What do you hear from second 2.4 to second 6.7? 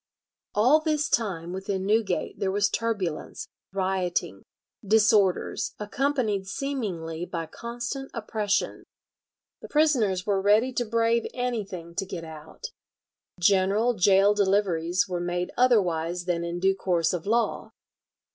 was turbulence, rioting, disorders, accompanied